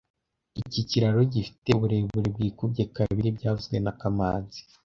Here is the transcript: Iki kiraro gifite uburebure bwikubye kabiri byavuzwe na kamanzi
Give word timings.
Iki 0.61 0.81
kiraro 0.89 1.21
gifite 1.33 1.69
uburebure 1.73 2.27
bwikubye 2.35 2.83
kabiri 2.95 3.29
byavuzwe 3.37 3.75
na 3.85 3.93
kamanzi 3.99 4.59